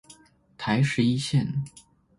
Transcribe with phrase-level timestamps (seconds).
[0.57, 1.61] 台十一線